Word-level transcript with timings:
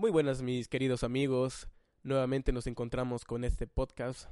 Muy 0.00 0.10
buenas 0.10 0.40
mis 0.40 0.66
queridos 0.66 1.04
amigos, 1.04 1.68
nuevamente 2.04 2.52
nos 2.52 2.66
encontramos 2.66 3.26
con 3.26 3.44
este 3.44 3.66
podcast 3.66 4.30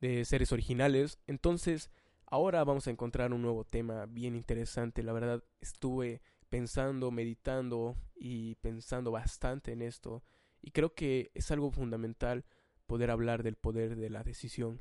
de 0.00 0.24
seres 0.24 0.52
originales. 0.52 1.18
Entonces, 1.26 1.90
ahora 2.26 2.62
vamos 2.62 2.86
a 2.86 2.92
encontrar 2.92 3.32
un 3.32 3.42
nuevo 3.42 3.64
tema 3.64 4.06
bien 4.06 4.36
interesante. 4.36 5.02
La 5.02 5.12
verdad, 5.12 5.42
estuve 5.60 6.22
pensando, 6.48 7.10
meditando 7.10 7.96
y 8.14 8.54
pensando 8.54 9.10
bastante 9.10 9.72
en 9.72 9.82
esto 9.82 10.22
y 10.60 10.70
creo 10.70 10.94
que 10.94 11.32
es 11.34 11.50
algo 11.50 11.72
fundamental 11.72 12.44
poder 12.86 13.10
hablar 13.10 13.42
del 13.42 13.56
poder 13.56 13.96
de 13.96 14.10
la 14.10 14.22
decisión. 14.22 14.80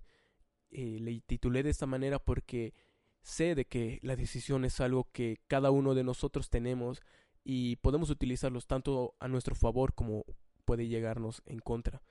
Eh, 0.70 1.00
le 1.02 1.21
titulé 1.21 1.63
de 1.63 1.71
esta 1.71 1.88
manera 1.88 2.20
porque 2.20 2.75
sé 3.23 3.55
de 3.55 3.66
que 3.66 3.98
la 4.04 4.16
decisión 4.16 4.63
es 4.63 4.79
algo 4.79 5.09
que 5.11 5.41
cada 5.48 5.71
uno 5.71 5.95
de 5.95 6.04
nosotros 6.04 6.52
tenemos 6.52 7.02
y 7.44 7.78
podemos 7.78 8.10
utilizarlos 8.10 8.68
tanto 8.68 9.16
a 9.20 9.28
nuestro 9.28 9.55
favor 9.55 9.94
como 9.94 10.26
puede 10.66 10.88
llegarnos 10.88 11.41
en 11.45 11.59
contra. 11.59 12.02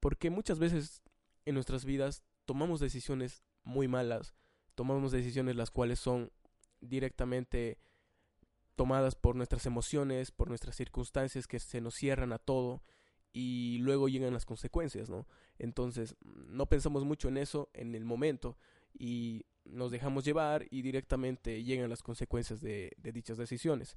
Porque 0.00 0.30
muchas 0.30 0.58
veces 0.58 1.02
en 1.44 1.54
nuestras 1.54 1.84
vidas 1.84 2.22
tomamos 2.44 2.80
decisiones 2.80 3.44
muy 3.62 3.88
malas, 3.88 4.34
tomamos 4.74 5.12
decisiones 5.12 5.56
las 5.56 5.70
cuales 5.70 5.98
son 5.98 6.30
directamente 6.80 7.78
tomadas 8.76 9.14
por 9.14 9.36
nuestras 9.36 9.66
emociones, 9.66 10.30
por 10.30 10.48
nuestras 10.48 10.76
circunstancias 10.76 11.46
que 11.46 11.60
se 11.60 11.80
nos 11.80 11.94
cierran 11.94 12.32
a 12.32 12.38
todo 12.38 12.82
y 13.32 13.78
luego 13.78 14.08
llegan 14.08 14.32
las 14.32 14.44
consecuencias, 14.44 15.08
¿no? 15.08 15.26
Entonces, 15.58 16.16
no 16.22 16.66
pensamos 16.66 17.04
mucho 17.04 17.28
en 17.28 17.36
eso 17.36 17.70
en 17.72 17.94
el 17.94 18.04
momento 18.04 18.56
y 18.92 19.44
nos 19.64 19.90
dejamos 19.90 20.24
llevar 20.24 20.66
y 20.70 20.82
directamente 20.82 21.62
llegan 21.64 21.88
las 21.88 22.02
consecuencias 22.02 22.60
de, 22.60 22.92
de 22.96 23.12
dichas 23.12 23.38
decisiones. 23.38 23.96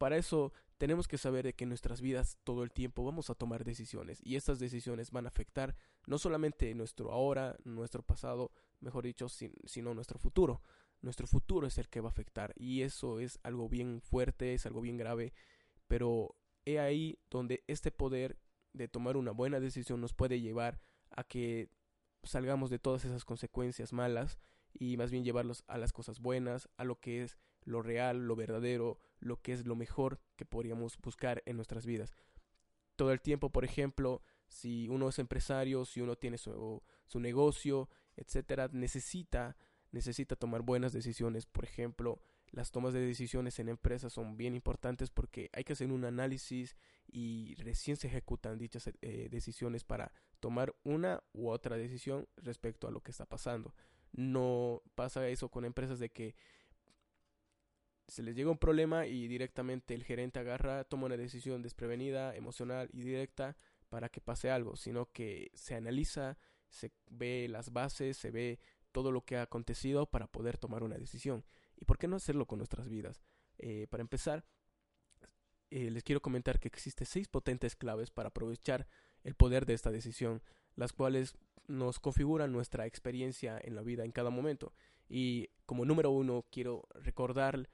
Para 0.00 0.16
eso 0.16 0.54
tenemos 0.78 1.06
que 1.08 1.18
saber 1.18 1.44
de 1.44 1.52
que 1.52 1.64
en 1.64 1.68
nuestras 1.68 2.00
vidas 2.00 2.38
todo 2.42 2.62
el 2.62 2.72
tiempo 2.72 3.04
vamos 3.04 3.28
a 3.28 3.34
tomar 3.34 3.64
decisiones 3.64 4.18
y 4.24 4.36
estas 4.36 4.58
decisiones 4.58 5.10
van 5.10 5.26
a 5.26 5.28
afectar 5.28 5.76
no 6.06 6.16
solamente 6.16 6.74
nuestro 6.74 7.12
ahora, 7.12 7.58
nuestro 7.64 8.02
pasado, 8.02 8.50
mejor 8.80 9.04
dicho, 9.04 9.28
sino 9.28 9.92
nuestro 9.92 10.18
futuro. 10.18 10.62
Nuestro 11.02 11.26
futuro 11.26 11.66
es 11.66 11.76
el 11.76 11.90
que 11.90 12.00
va 12.00 12.08
a 12.08 12.12
afectar 12.12 12.54
y 12.56 12.80
eso 12.80 13.20
es 13.20 13.38
algo 13.42 13.68
bien 13.68 14.00
fuerte, 14.00 14.54
es 14.54 14.64
algo 14.64 14.80
bien 14.80 14.96
grave, 14.96 15.34
pero 15.86 16.34
he 16.64 16.78
ahí 16.78 17.18
donde 17.28 17.62
este 17.66 17.90
poder 17.90 18.38
de 18.72 18.88
tomar 18.88 19.18
una 19.18 19.32
buena 19.32 19.60
decisión 19.60 20.00
nos 20.00 20.14
puede 20.14 20.40
llevar 20.40 20.80
a 21.10 21.24
que 21.24 21.68
salgamos 22.22 22.70
de 22.70 22.78
todas 22.78 23.04
esas 23.04 23.26
consecuencias 23.26 23.92
malas 23.92 24.38
y 24.72 24.96
más 24.96 25.10
bien 25.10 25.24
llevarlos 25.24 25.62
a 25.66 25.76
las 25.76 25.92
cosas 25.92 26.20
buenas, 26.20 26.70
a 26.78 26.84
lo 26.84 26.98
que 27.00 27.22
es 27.22 27.36
lo 27.64 27.82
real, 27.82 28.26
lo 28.26 28.34
verdadero, 28.34 28.98
lo 29.20 29.40
que 29.40 29.52
es 29.52 29.66
lo 29.66 29.76
mejor 29.76 30.20
que 30.36 30.44
podríamos 30.44 30.98
buscar 30.98 31.42
en 31.46 31.56
nuestras 31.56 31.86
vidas. 31.86 32.12
Todo 32.96 33.12
el 33.12 33.20
tiempo, 33.20 33.50
por 33.50 33.64
ejemplo, 33.64 34.22
si 34.48 34.88
uno 34.88 35.08
es 35.08 35.18
empresario, 35.18 35.84
si 35.84 36.00
uno 36.00 36.16
tiene 36.16 36.38
su, 36.38 36.82
su 37.06 37.20
negocio, 37.20 37.88
etcétera, 38.16 38.68
necesita, 38.72 39.56
necesita 39.92 40.36
tomar 40.36 40.62
buenas 40.62 40.92
decisiones. 40.92 41.46
Por 41.46 41.64
ejemplo, 41.64 42.20
las 42.52 42.72
tomas 42.72 42.92
de 42.92 43.00
decisiones 43.00 43.58
en 43.58 43.68
empresas 43.68 44.12
son 44.12 44.36
bien 44.36 44.54
importantes 44.54 45.10
porque 45.10 45.50
hay 45.52 45.64
que 45.64 45.74
hacer 45.74 45.92
un 45.92 46.04
análisis 46.04 46.76
y 47.06 47.54
recién 47.56 47.96
se 47.96 48.08
ejecutan 48.08 48.58
dichas 48.58 48.90
eh, 49.02 49.28
decisiones 49.30 49.84
para 49.84 50.12
tomar 50.40 50.74
una 50.84 51.22
u 51.32 51.48
otra 51.48 51.76
decisión 51.76 52.28
respecto 52.36 52.88
a 52.88 52.90
lo 52.90 53.02
que 53.02 53.12
está 53.12 53.26
pasando. 53.26 53.74
No 54.12 54.82
pasa 54.96 55.28
eso 55.28 55.48
con 55.48 55.64
empresas 55.64 56.00
de 56.00 56.10
que 56.10 56.34
se 58.10 58.22
les 58.22 58.34
llega 58.34 58.50
un 58.50 58.58
problema 58.58 59.06
y 59.06 59.28
directamente 59.28 59.94
el 59.94 60.04
gerente 60.04 60.38
agarra, 60.38 60.84
toma 60.84 61.06
una 61.06 61.16
decisión 61.16 61.62
desprevenida, 61.62 62.34
emocional 62.34 62.90
y 62.92 63.02
directa 63.02 63.56
para 63.88 64.08
que 64.08 64.20
pase 64.20 64.50
algo, 64.50 64.76
sino 64.76 65.10
que 65.12 65.50
se 65.54 65.74
analiza, 65.74 66.38
se 66.68 66.92
ve 67.08 67.46
las 67.48 67.72
bases, 67.72 68.16
se 68.16 68.30
ve 68.30 68.58
todo 68.92 69.12
lo 69.12 69.24
que 69.24 69.36
ha 69.36 69.42
acontecido 69.42 70.06
para 70.06 70.26
poder 70.26 70.58
tomar 70.58 70.82
una 70.82 70.98
decisión. 70.98 71.44
¿Y 71.76 71.84
por 71.84 71.98
qué 71.98 72.08
no 72.08 72.16
hacerlo 72.16 72.46
con 72.46 72.58
nuestras 72.58 72.88
vidas? 72.88 73.22
Eh, 73.58 73.86
para 73.88 74.00
empezar, 74.02 74.44
eh, 75.70 75.90
les 75.90 76.02
quiero 76.02 76.20
comentar 76.20 76.58
que 76.58 76.68
existen 76.68 77.06
seis 77.06 77.28
potentes 77.28 77.76
claves 77.76 78.10
para 78.10 78.28
aprovechar 78.28 78.86
el 79.22 79.34
poder 79.34 79.66
de 79.66 79.74
esta 79.74 79.90
decisión, 79.90 80.42
las 80.74 80.92
cuales 80.92 81.36
nos 81.68 82.00
configuran 82.00 82.52
nuestra 82.52 82.86
experiencia 82.86 83.60
en 83.62 83.74
la 83.76 83.82
vida 83.82 84.04
en 84.04 84.12
cada 84.12 84.30
momento. 84.30 84.72
Y 85.08 85.48
como 85.66 85.84
número 85.84 86.10
uno, 86.10 86.44
quiero 86.50 86.88
recordar 86.94 87.68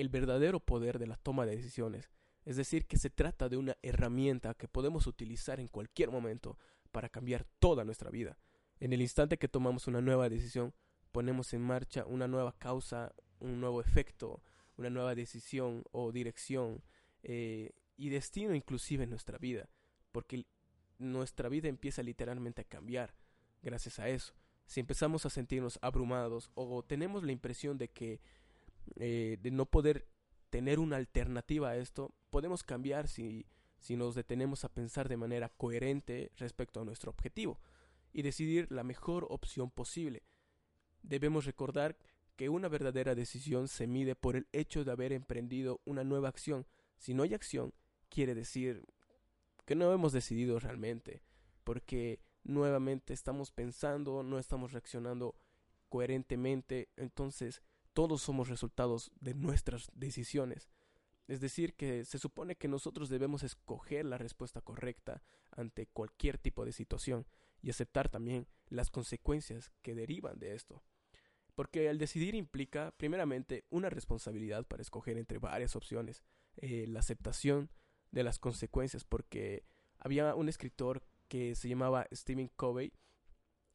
el 0.00 0.08
verdadero 0.08 0.60
poder 0.60 0.98
de 0.98 1.06
la 1.06 1.16
toma 1.16 1.46
de 1.46 1.56
decisiones, 1.56 2.10
es 2.44 2.56
decir, 2.56 2.86
que 2.86 2.96
se 2.96 3.10
trata 3.10 3.48
de 3.48 3.56
una 3.56 3.76
herramienta 3.82 4.54
que 4.54 4.68
podemos 4.68 5.06
utilizar 5.06 5.60
en 5.60 5.68
cualquier 5.68 6.10
momento 6.10 6.58
para 6.90 7.08
cambiar 7.08 7.44
toda 7.58 7.84
nuestra 7.84 8.10
vida. 8.10 8.38
En 8.78 8.92
el 8.92 9.02
instante 9.02 9.38
que 9.38 9.48
tomamos 9.48 9.86
una 9.86 10.00
nueva 10.00 10.28
decisión, 10.28 10.74
ponemos 11.12 11.52
en 11.52 11.60
marcha 11.60 12.06
una 12.06 12.28
nueva 12.28 12.56
causa, 12.58 13.14
un 13.38 13.60
nuevo 13.60 13.80
efecto, 13.80 14.42
una 14.76 14.90
nueva 14.90 15.14
decisión 15.14 15.84
o 15.92 16.12
dirección 16.12 16.82
eh, 17.22 17.72
y 17.96 18.08
destino 18.08 18.54
inclusive 18.54 19.04
en 19.04 19.10
nuestra 19.10 19.36
vida, 19.38 19.68
porque 20.12 20.46
nuestra 20.98 21.48
vida 21.48 21.68
empieza 21.68 22.02
literalmente 22.02 22.62
a 22.62 22.64
cambiar 22.64 23.14
gracias 23.62 23.98
a 23.98 24.08
eso. 24.08 24.34
Si 24.66 24.80
empezamos 24.80 25.26
a 25.26 25.30
sentirnos 25.30 25.78
abrumados 25.82 26.50
o 26.54 26.82
tenemos 26.82 27.24
la 27.24 27.32
impresión 27.32 27.76
de 27.76 27.88
que 27.88 28.20
eh, 28.96 29.38
de 29.40 29.50
no 29.50 29.66
poder 29.66 30.06
tener 30.50 30.78
una 30.78 30.96
alternativa 30.96 31.70
a 31.70 31.76
esto, 31.76 32.14
podemos 32.30 32.62
cambiar 32.62 33.08
si, 33.08 33.46
si 33.78 33.96
nos 33.96 34.14
detenemos 34.14 34.64
a 34.64 34.72
pensar 34.72 35.08
de 35.08 35.16
manera 35.16 35.48
coherente 35.48 36.32
respecto 36.36 36.80
a 36.80 36.84
nuestro 36.84 37.10
objetivo 37.10 37.60
y 38.12 38.22
decidir 38.22 38.70
la 38.70 38.84
mejor 38.84 39.26
opción 39.30 39.70
posible. 39.70 40.22
Debemos 41.02 41.44
recordar 41.46 41.96
que 42.36 42.48
una 42.48 42.68
verdadera 42.68 43.14
decisión 43.14 43.68
se 43.68 43.86
mide 43.86 44.16
por 44.16 44.36
el 44.36 44.48
hecho 44.52 44.84
de 44.84 44.92
haber 44.92 45.12
emprendido 45.12 45.80
una 45.84 46.04
nueva 46.04 46.28
acción. 46.28 46.66
Si 46.96 47.14
no 47.14 47.22
hay 47.22 47.34
acción, 47.34 47.72
quiere 48.08 48.34
decir 48.34 48.84
que 49.64 49.74
no 49.74 49.92
hemos 49.92 50.12
decidido 50.12 50.58
realmente, 50.58 51.22
porque 51.64 52.20
nuevamente 52.42 53.12
estamos 53.12 53.52
pensando, 53.52 54.22
no 54.22 54.38
estamos 54.38 54.72
reaccionando 54.72 55.36
coherentemente, 55.88 56.88
entonces 56.96 57.62
todos 57.92 58.22
somos 58.22 58.48
resultados 58.48 59.10
de 59.20 59.34
nuestras 59.34 59.90
decisiones. 59.94 60.70
Es 61.28 61.40
decir, 61.40 61.74
que 61.74 62.04
se 62.04 62.18
supone 62.18 62.56
que 62.56 62.68
nosotros 62.68 63.08
debemos 63.08 63.42
escoger 63.42 64.04
la 64.04 64.18
respuesta 64.18 64.60
correcta 64.60 65.22
ante 65.52 65.86
cualquier 65.86 66.38
tipo 66.38 66.64
de 66.64 66.72
situación 66.72 67.26
y 67.62 67.70
aceptar 67.70 68.08
también 68.08 68.48
las 68.68 68.90
consecuencias 68.90 69.70
que 69.82 69.94
derivan 69.94 70.38
de 70.38 70.54
esto. 70.54 70.82
Porque 71.54 71.88
el 71.88 71.98
decidir 71.98 72.34
implica, 72.34 72.92
primeramente, 72.96 73.64
una 73.70 73.90
responsabilidad 73.90 74.66
para 74.66 74.82
escoger 74.82 75.18
entre 75.18 75.38
varias 75.38 75.76
opciones, 75.76 76.24
eh, 76.56 76.86
la 76.88 77.00
aceptación 77.00 77.70
de 78.10 78.24
las 78.24 78.38
consecuencias, 78.38 79.04
porque 79.04 79.64
había 79.98 80.34
un 80.34 80.48
escritor 80.48 81.02
que 81.28 81.54
se 81.54 81.68
llamaba 81.68 82.06
Stephen 82.12 82.50
Covey 82.56 82.92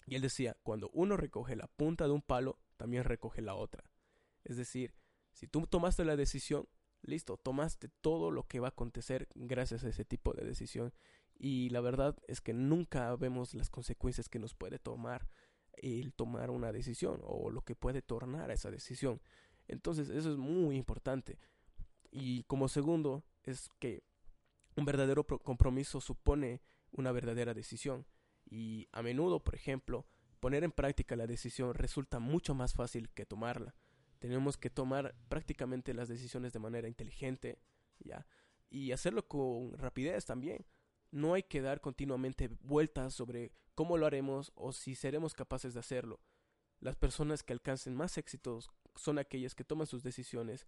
y 0.08 0.16
él 0.16 0.22
decía, 0.22 0.56
cuando 0.64 0.90
uno 0.94 1.18
recoge 1.18 1.56
la 1.56 1.68
punta 1.68 2.06
de 2.06 2.12
un 2.12 2.22
palo, 2.22 2.60
también 2.78 3.04
recoge 3.04 3.42
la 3.42 3.56
otra. 3.56 3.84
Es 4.46 4.58
decir, 4.58 4.94
si 5.34 5.48
tú 5.48 5.68
tomaste 5.68 6.06
la 6.06 6.16
decisión, 6.16 6.68
listo, 7.02 7.38
tomaste 7.38 7.90
todo 8.02 8.32
lo 8.32 8.48
que 8.48 8.60
va 8.60 8.68
a 8.68 8.70
acontecer 8.70 9.28
gracias 9.36 9.84
a 9.84 9.90
ese 9.90 10.06
tipo 10.06 10.34
de 10.34 10.46
decisión. 10.46 10.94
Y 11.38 11.70
la 11.72 11.82
verdad 11.82 12.16
es 12.28 12.40
que 12.40 12.54
nunca 12.54 13.14
vemos 13.18 13.54
las 13.54 13.70
consecuencias 13.70 14.30
que 14.30 14.40
nos 14.40 14.54
puede 14.54 14.80
tomar 14.80 15.28
el 15.74 16.14
tomar 16.14 16.52
una 16.52 16.72
decisión 16.72 17.20
o 17.24 17.50
lo 17.50 17.62
que 17.62 17.76
puede 17.76 18.02
tornar 18.02 18.50
a 18.50 18.54
esa 18.54 18.72
decisión. 18.72 19.22
Entonces 19.68 20.10
eso 20.10 20.32
es 20.32 20.38
muy 20.38 20.78
importante. 20.78 21.38
Y 22.12 22.44
como 22.44 22.70
segundo 22.70 23.26
es 23.44 23.70
que 23.80 24.04
un 24.78 24.86
verdadero 24.86 25.26
compromiso 25.26 26.00
supone 26.00 26.62
una 26.92 27.12
verdadera 27.12 27.54
decisión. 27.54 28.06
Y 28.46 28.88
a 28.94 29.02
menudo, 29.02 29.44
por 29.44 29.56
ejemplo, 29.56 30.06
poner 30.40 30.64
en 30.64 30.72
práctica 30.72 31.16
la 31.16 31.28
decisión 31.28 31.74
resulta 31.74 32.20
mucho 32.20 32.54
más 32.54 32.74
fácil 32.74 33.10
que 33.10 33.26
tomarla 33.26 33.76
tenemos 34.20 34.58
que 34.58 34.70
tomar 34.70 35.16
prácticamente 35.28 35.94
las 35.94 36.08
decisiones 36.08 36.54
de 36.54 36.60
manera 36.60 36.88
inteligente, 36.88 37.60
¿ya? 38.00 38.28
Y 38.70 38.92
hacerlo 38.92 39.28
con 39.28 39.78
rapidez 39.78 40.26
también. 40.26 40.66
No 41.12 41.34
hay 41.34 41.44
que 41.44 41.62
dar 41.62 41.82
continuamente 41.82 42.50
vueltas 42.62 43.14
sobre 43.14 43.52
cómo 43.74 43.98
lo 43.98 44.06
haremos 44.06 44.52
o 44.56 44.74
si 44.74 44.96
seremos 44.96 45.34
capaces 45.34 45.74
de 45.74 45.80
hacerlo. 45.80 46.20
Las 46.80 46.96
personas 46.96 47.44
que 47.44 47.54
alcancen 47.54 47.96
más 47.96 48.18
éxitos 48.18 48.70
son 48.96 49.18
aquellas 49.18 49.56
que 49.56 49.64
toman 49.64 49.88
sus 49.88 50.04
decisiones 50.04 50.68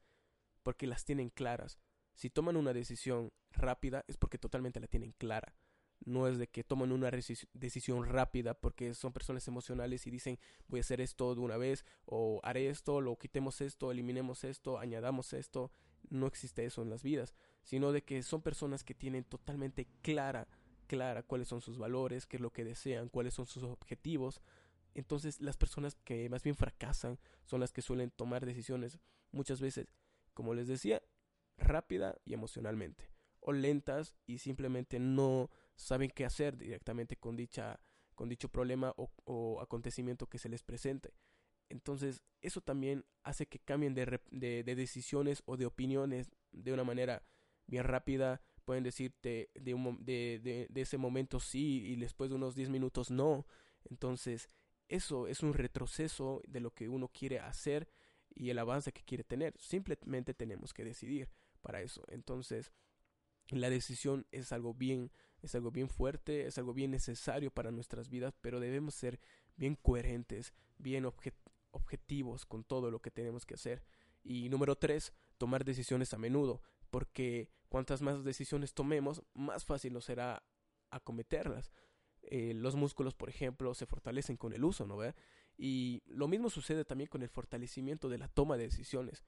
porque 0.64 0.88
las 0.88 1.06
tienen 1.06 1.30
claras. 1.30 1.80
Si 2.14 2.30
toman 2.30 2.58
una 2.58 2.74
decisión 2.74 3.32
rápida 3.52 4.06
es 4.08 4.18
porque 4.18 4.38
totalmente 4.38 4.80
la 4.80 4.88
tienen 4.88 5.12
clara 5.14 5.54
no 6.08 6.26
es 6.28 6.38
de 6.38 6.48
que 6.48 6.64
toman 6.64 6.94
una 6.94 7.12
decisión 7.12 8.06
rápida 8.06 8.54
porque 8.54 8.94
son 8.94 9.12
personas 9.12 9.46
emocionales 9.50 10.08
y 10.08 10.10
dicen 10.10 10.40
voy 10.68 10.80
a 10.80 10.82
hacer 10.82 11.02
esto 11.02 11.36
de 11.36 11.42
una 11.42 11.58
vez 11.58 11.86
o 12.06 12.40
haré 12.44 12.70
esto, 12.70 13.02
lo 13.02 13.18
quitemos 13.18 13.60
esto, 13.60 13.92
eliminemos 13.92 14.46
esto, 14.46 14.80
añadamos 14.80 15.34
esto. 15.34 15.72
no 16.10 16.26
existe 16.26 16.64
eso 16.64 16.82
en 16.82 16.90
las 16.90 17.04
vidas, 17.04 17.36
sino 17.62 17.92
de 17.92 18.04
que 18.04 18.24
son 18.24 18.42
personas 18.42 18.86
que 18.86 18.94
tienen 18.94 19.26
totalmente 19.26 19.90
clara, 20.02 20.48
clara 20.88 21.24
cuáles 21.24 21.50
son 21.50 21.60
sus 21.60 21.78
valores, 21.78 22.26
qué 22.26 22.38
es 22.38 22.42
lo 22.42 22.52
que 22.52 22.64
desean, 22.64 23.10
cuáles 23.10 23.34
son 23.34 23.46
sus 23.46 23.64
objetivos. 23.64 24.42
Entonces 24.96 25.42
las 25.42 25.58
personas 25.58 25.96
que 26.06 26.30
más 26.30 26.42
bien 26.42 26.56
fracasan 26.56 27.20
son 27.44 27.60
las 27.60 27.74
que 27.74 27.82
suelen 27.82 28.12
tomar 28.12 28.46
decisiones 28.46 28.98
muchas 29.34 29.60
veces, 29.60 29.88
como 30.34 30.54
les 30.54 30.70
decía, 30.70 31.02
rápida 31.58 32.18
y 32.24 32.34
emocionalmente, 32.34 33.10
o 33.42 33.52
lentas 33.52 34.16
y 34.26 34.38
simplemente 34.38 35.00
no 35.00 35.50
saben 35.78 36.12
qué 36.12 36.26
hacer 36.26 36.58
directamente 36.58 37.16
con 37.16 37.38
dicha 37.38 37.80
con 38.16 38.30
dicho 38.30 38.50
problema 38.50 38.94
o, 38.98 39.12
o 39.26 39.62
acontecimiento 39.62 40.28
que 40.28 40.40
se 40.40 40.50
les 40.50 40.64
presente. 40.64 41.14
Entonces, 41.70 42.24
eso 42.42 42.62
también 42.62 43.06
hace 43.24 43.46
que 43.46 43.60
cambien 43.60 43.94
de, 43.94 44.20
de, 44.32 44.64
de, 44.64 44.76
decisiones 44.76 45.44
o 45.46 45.56
de 45.56 45.68
opiniones 45.68 46.32
de 46.52 46.74
una 46.74 46.84
manera 46.84 47.24
bien 47.68 47.84
rápida. 47.84 48.42
Pueden 48.66 48.84
decirte 48.84 49.52
de, 49.54 49.76
un, 49.76 50.04
de 50.04 50.68
ese 50.74 50.98
momento 50.98 51.40
sí 51.40 51.84
y 51.86 51.96
después 51.96 52.32
de 52.32 52.38
unos 52.38 52.56
10 52.56 52.70
minutos 52.70 53.12
no. 53.12 53.46
Entonces, 53.86 54.50
eso 54.90 55.28
es 55.28 55.44
un 55.44 55.54
retroceso 55.54 56.42
de 56.48 56.60
lo 56.60 56.72
que 56.72 56.90
uno 56.90 57.10
quiere 57.10 57.40
hacer 57.40 57.88
y 58.34 58.50
el 58.50 58.60
avance 58.60 58.92
que 58.92 59.04
quiere 59.04 59.24
tener. 59.24 59.54
Simplemente 59.60 60.34
tenemos 60.34 60.74
que 60.74 60.84
decidir 60.84 61.30
para 61.62 61.82
eso. 61.82 62.04
Entonces, 62.10 62.72
la 63.50 63.70
decisión 63.70 64.26
es 64.32 64.52
algo 64.52 64.74
bien, 64.74 65.12
es 65.42 65.56
algo 65.56 65.72
bien 65.72 65.90
fuerte, 65.90 66.48
es 66.48 66.58
algo 66.58 66.74
bien 66.74 66.92
necesario 66.92 67.52
para 67.52 67.72
nuestras 67.72 68.10
vidas, 68.10 68.34
pero 68.42 68.60
debemos 68.60 68.96
ser 68.96 69.20
bien 69.56 69.76
coherentes, 69.76 70.54
bien 70.78 71.06
objetivos 71.72 72.46
con 72.46 72.64
todo 72.64 72.92
lo 72.92 73.00
que 73.00 73.12
tenemos 73.12 73.46
que 73.46 73.56
hacer. 73.56 73.84
Y 74.24 74.50
número 74.50 74.76
tres, 74.76 75.14
tomar 75.38 75.64
decisiones 75.64 76.14
a 76.14 76.18
menudo, 76.18 76.62
porque 76.90 77.50
cuantas 77.70 78.02
más 78.02 78.24
decisiones 78.24 78.74
tomemos, 78.74 79.24
más 79.34 79.66
fácil 79.66 79.94
nos 79.94 80.06
será 80.06 80.44
acometerlas. 80.90 81.72
Eh, 82.24 82.54
los 82.54 82.76
músculos, 82.76 83.16
por 83.16 83.30
ejemplo, 83.30 83.74
se 83.74 83.86
fortalecen 83.86 84.36
con 84.36 84.52
el 84.54 84.64
uso, 84.66 84.86
¿no 84.86 84.98
ve? 84.98 85.16
Y 85.58 86.04
lo 86.06 86.28
mismo 86.28 86.50
sucede 86.50 86.86
también 86.86 87.10
con 87.10 87.22
el 87.24 87.30
fortalecimiento 87.30 88.10
de 88.10 88.18
la 88.18 88.28
toma 88.28 88.58
de 88.58 88.66
decisiones. 88.66 89.24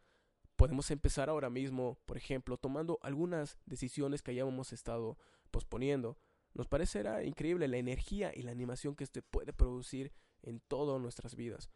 Podemos 0.59 0.91
empezar 0.91 1.29
ahora 1.29 1.49
mismo, 1.49 1.97
por 2.05 2.17
ejemplo, 2.17 2.57
tomando 2.57 2.99
algunas 3.01 3.57
decisiones 3.65 4.21
que 4.21 4.31
hayamos 4.31 4.73
estado 4.73 5.17
posponiendo. 5.51 6.17
Nos 6.53 6.67
parecerá 6.67 7.23
increíble 7.23 7.69
la 7.69 7.77
energía 7.77 8.33
y 8.35 8.41
la 8.41 8.51
animación 8.51 8.93
que 8.93 9.05
este 9.05 9.21
puede 9.21 9.53
producir 9.53 10.11
en 10.41 10.59
todas 10.59 10.99
nuestras 10.99 11.35
vidas. 11.35 11.69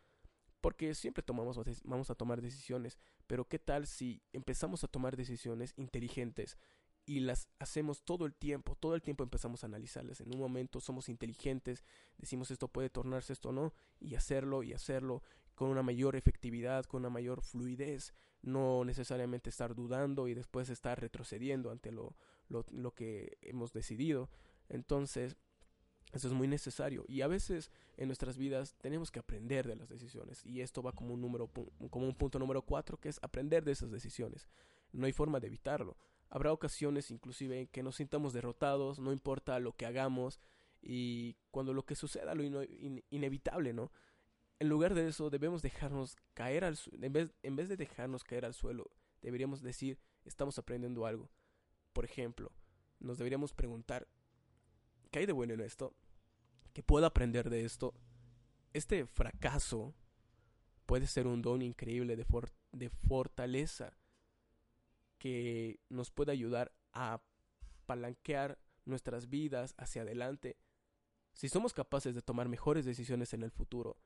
Porque 0.59 0.95
siempre 0.95 1.23
tomamos, 1.23 1.57
vamos 1.85 2.09
a 2.09 2.15
tomar 2.15 2.41
decisiones, 2.41 2.99
pero 3.25 3.47
¿qué 3.47 3.57
tal 3.57 3.87
si 3.87 4.21
empezamos 4.33 4.83
a 4.83 4.89
tomar 4.89 5.15
decisiones 5.15 5.73
inteligentes 5.77 6.57
y 7.05 7.21
las 7.21 7.47
hacemos 7.59 8.03
todo 8.03 8.25
el 8.25 8.33
tiempo, 8.33 8.75
todo 8.75 8.95
el 8.95 9.01
tiempo 9.01 9.23
empezamos 9.23 9.63
a 9.63 9.67
analizarlas. 9.67 10.19
En 10.21 10.33
un 10.33 10.39
momento 10.39 10.79
somos 10.81 11.07
inteligentes, 11.07 11.83
decimos 12.17 12.51
esto 12.51 12.67
puede 12.67 12.89
tornarse 12.89 13.31
esto 13.31 13.53
no, 13.53 13.73
y 13.99 14.15
hacerlo 14.15 14.63
y 14.63 14.73
hacerlo 14.73 15.21
con 15.55 15.69
una 15.69 15.83
mayor 15.83 16.15
efectividad, 16.15 16.85
con 16.85 17.01
una 17.01 17.09
mayor 17.09 17.41
fluidez, 17.41 18.13
no 18.41 18.83
necesariamente 18.85 19.49
estar 19.49 19.75
dudando 19.75 20.27
y 20.27 20.33
después 20.33 20.69
estar 20.69 20.99
retrocediendo 20.99 21.71
ante 21.71 21.91
lo, 21.91 22.15
lo, 22.49 22.65
lo 22.71 22.93
que 22.93 23.37
hemos 23.41 23.73
decidido. 23.73 24.29
Entonces, 24.69 25.37
eso 26.13 26.27
es 26.27 26.33
muy 26.33 26.47
necesario 26.47 27.05
y 27.07 27.21
a 27.21 27.27
veces 27.27 27.71
en 27.97 28.07
nuestras 28.07 28.37
vidas 28.37 28.75
tenemos 28.75 29.09
que 29.09 29.19
aprender 29.19 29.67
de 29.67 29.75
las 29.75 29.89
decisiones 29.89 30.45
y 30.45 30.61
esto 30.61 30.83
va 30.83 30.91
como 30.91 31.15
un 31.15 31.21
número 31.21 31.49
como 31.89 32.05
un 32.05 32.13
punto 32.13 32.37
número 32.37 32.61
cuatro 32.61 32.99
que 32.99 33.09
es 33.09 33.19
aprender 33.23 33.63
de 33.63 33.71
esas 33.71 33.89
decisiones. 33.89 34.47
No 34.91 35.07
hay 35.07 35.11
forma 35.11 35.39
de 35.39 35.47
evitarlo. 35.47 35.97
Habrá 36.29 36.51
ocasiones 36.51 37.09
inclusive 37.09 37.61
en 37.61 37.67
que 37.67 37.81
nos 37.81 37.95
sintamos 37.95 38.31
derrotados, 38.31 38.99
no 38.99 39.11
importa 39.11 39.59
lo 39.59 39.75
que 39.75 39.87
hagamos 39.87 40.39
y 40.83 41.35
cuando 41.49 41.73
lo 41.73 41.83
que 41.83 41.95
suceda 41.95 42.35
lo 42.35 42.43
inevitable, 43.09 43.73
¿no? 43.73 43.91
En 44.63 44.69
lugar 44.69 44.93
de 44.93 45.09
eso 45.09 45.29
debemos 45.29 45.61
dejarnos 45.61 46.15
caer 46.33 46.63
al 46.63 46.79
en 46.93 47.11
vez 47.11 47.33
en 47.43 47.57
vez 47.57 47.67
de 47.67 47.75
dejarnos 47.75 48.23
caer 48.23 48.45
al 48.45 48.53
suelo, 48.53 48.89
deberíamos 49.21 49.61
decir, 49.61 49.99
estamos 50.23 50.57
aprendiendo 50.57 51.05
algo. 51.05 51.29
Por 51.91 52.05
ejemplo, 52.05 52.49
nos 53.01 53.17
deberíamos 53.17 53.51
preguntar 53.51 54.07
¿qué 55.11 55.19
hay 55.19 55.25
de 55.25 55.33
bueno 55.33 55.53
en 55.53 55.59
esto? 55.59 55.93
¿Qué 56.71 56.81
puedo 56.81 57.05
aprender 57.05 57.49
de 57.49 57.65
esto? 57.65 57.93
Este 58.71 59.05
fracaso 59.05 59.93
puede 60.85 61.07
ser 61.07 61.27
un 61.27 61.41
don 61.41 61.61
increíble 61.61 62.15
de, 62.15 62.25
de 62.71 62.89
fortaleza 62.89 63.97
que 65.17 65.81
nos 65.89 66.09
puede 66.09 66.31
ayudar 66.31 66.71
a 66.93 67.21
palanquear 67.85 68.57
nuestras 68.85 69.29
vidas 69.29 69.75
hacia 69.77 70.03
adelante. 70.03 70.55
Si 71.33 71.49
somos 71.49 71.73
capaces 71.73 72.15
de 72.15 72.21
tomar 72.21 72.47
mejores 72.47 72.85
decisiones 72.85 73.33
en 73.33 73.43
el 73.43 73.51
futuro, 73.51 73.97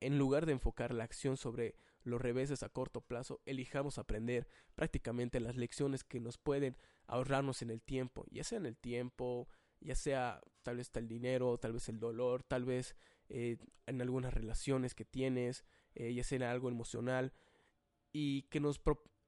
en 0.00 0.18
lugar 0.18 0.46
de 0.46 0.52
enfocar 0.52 0.92
la 0.92 1.04
acción 1.04 1.36
sobre 1.36 1.74
los 2.02 2.20
reveses 2.20 2.62
a 2.62 2.68
corto 2.68 3.00
plazo, 3.00 3.40
elijamos 3.46 3.98
aprender 3.98 4.46
prácticamente 4.74 5.40
las 5.40 5.56
lecciones 5.56 6.04
que 6.04 6.20
nos 6.20 6.38
pueden 6.38 6.76
ahorrarnos 7.06 7.62
en 7.62 7.70
el 7.70 7.82
tiempo, 7.82 8.24
ya 8.30 8.44
sea 8.44 8.58
en 8.58 8.66
el 8.66 8.76
tiempo, 8.76 9.48
ya 9.80 9.94
sea 9.94 10.40
tal 10.62 10.76
vez 10.76 10.90
el 10.94 11.08
dinero, 11.08 11.58
tal 11.58 11.72
vez 11.72 11.88
el 11.88 11.98
dolor, 11.98 12.42
tal 12.42 12.64
vez 12.64 12.96
eh, 13.28 13.58
en 13.86 14.00
algunas 14.00 14.32
relaciones 14.34 14.94
que 14.94 15.04
tienes, 15.04 15.64
eh, 15.94 16.12
ya 16.14 16.22
sea 16.24 16.36
en 16.36 16.42
algo 16.44 16.68
emocional, 16.68 17.32
y 18.12 18.42
que 18.42 18.60
nos, 18.60 18.80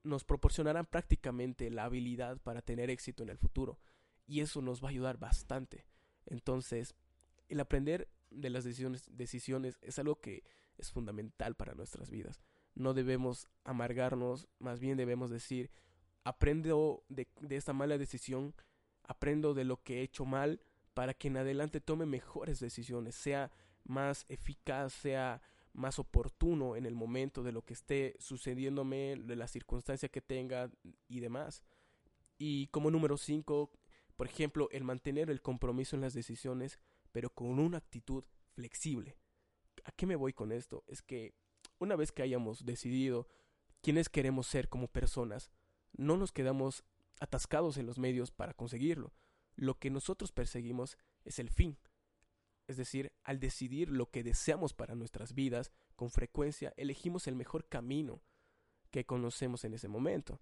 nos 0.03 0.25
proporcionarán 0.25 0.87
prácticamente 0.87 1.71
la 1.71 1.85
habilidad 1.85 2.39
para 2.39 2.63
tener 2.63 2.91
éxito 2.91 3.23
en 3.23 3.29
el 3.31 3.39
futuro. 3.39 3.81
Y 4.27 4.41
eso 4.41 4.63
nos 4.63 4.83
va 4.83 4.89
a 4.89 4.91
ayudar 4.91 5.19
bastante. 5.19 5.87
Entonces, 6.27 6.95
el 7.49 7.61
aprender 7.61 8.09
de 8.31 8.51
las 8.51 8.65
decisiones, 8.65 9.05
decisiones 9.11 9.79
es 9.83 9.99
algo 9.99 10.21
que 10.21 10.45
es 10.77 10.91
fundamental 10.91 11.55
para 11.55 11.75
nuestras 11.75 12.11
vidas. 12.11 12.41
No 12.75 12.95
debemos 12.95 13.49
amargarnos, 13.65 14.49
más 14.59 14.81
bien 14.81 14.97
debemos 14.97 15.31
decir, 15.31 15.71
aprendo 16.25 17.05
de, 17.09 17.27
de 17.41 17.57
esta 17.57 17.73
mala 17.73 17.99
decisión 17.99 18.55
aprendo 19.09 19.55
de 19.55 19.65
lo 19.65 19.83
que 19.83 19.99
he 19.99 20.03
hecho 20.03 20.25
mal 20.25 20.61
para 20.95 21.15
que 21.15 21.29
en 21.29 21.39
adelante 21.39 21.81
tome 21.81 22.07
mejores 22.07 22.61
decisiones, 22.61 23.15
sea 23.15 23.51
más 23.85 24.27
eficaz, 24.29 24.93
sea 24.93 25.41
más 25.73 25.99
oportuno 25.99 26.77
en 26.77 26.87
el 26.87 26.95
momento 26.95 27.43
de 27.43 27.53
lo 27.53 27.63
que 27.63 27.73
esté 27.73 28.17
sucediéndome, 28.19 29.17
de 29.17 29.37
la 29.37 29.49
circunstancia 29.49 30.09
que 30.09 30.21
tenga 30.21 30.71
y 31.09 31.21
demás. 31.21 31.63
Y 32.37 32.67
como 32.69 32.91
número 32.91 33.17
5, 33.17 33.71
por 34.17 34.27
ejemplo, 34.27 34.69
el 34.71 34.85
mantener 34.85 35.31
el 35.31 35.41
compromiso 35.41 35.97
en 35.97 36.03
las 36.03 36.15
decisiones, 36.15 36.79
pero 37.19 37.31
con 37.31 37.59
una 37.59 37.79
actitud 37.79 38.25
flexible. 38.53 39.19
¿A 39.83 39.91
qué 39.91 40.07
me 40.07 40.15
voy 40.15 40.33
con 40.33 40.53
esto? 40.53 40.85
Es 40.87 41.03
que 41.03 41.35
una 41.81 41.97
vez 41.97 42.13
que 42.13 42.23
hayamos 42.23 42.65
decidido 42.65 43.27
quiénes 43.83 44.09
queremos 44.09 44.47
ser 44.47 44.69
como 44.69 44.87
personas, 44.87 45.51
no 45.95 46.17
nos 46.17 46.31
quedamos 46.31 46.85
atascados 47.19 47.77
en 47.77 47.87
los 47.87 47.99
medios 47.99 48.31
para 48.31 48.55
conseguirlo. 48.55 49.13
Lo 49.57 49.81
que 49.81 49.91
nosotros 49.91 50.31
perseguimos 50.31 50.97
es 51.25 51.41
el 51.41 51.51
fin. 51.51 51.77
Es 52.69 52.77
decir, 52.77 53.11
al 53.25 53.41
decidir 53.41 53.91
lo 53.91 54.13
que 54.13 54.23
deseamos 54.23 54.73
para 54.73 54.95
nuestras 54.95 55.35
vidas, 55.35 55.73
con 55.97 56.13
frecuencia 56.13 56.73
elegimos 56.77 57.27
el 57.27 57.35
mejor 57.35 57.69
camino 57.69 58.23
que 58.93 59.07
conocemos 59.07 59.65
en 59.65 59.75
ese 59.75 59.89
momento. 59.89 60.41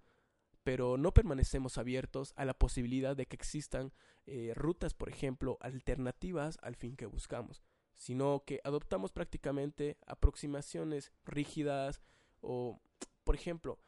Pero 0.66 0.96
no 0.96 1.14
permanecemos 1.14 1.78
abiertos 1.78 2.32
a 2.34 2.44
la 2.44 2.52
posibilidad 2.52 3.14
de 3.14 3.26
que 3.26 3.36
existan 3.36 3.92
eh, 4.26 4.52
rutas, 4.56 4.94
por 4.94 5.08
ejemplo, 5.08 5.58
alternativas 5.60 6.58
al 6.60 6.74
fin 6.74 6.96
que 6.96 7.06
buscamos, 7.06 7.62
sino 7.94 8.42
que 8.44 8.60
adoptamos 8.64 9.12
prácticamente 9.12 9.96
aproximaciones 10.08 11.12
rígidas 11.24 12.02
o, 12.40 12.82
por 13.22 13.36
ejemplo, 13.36 13.78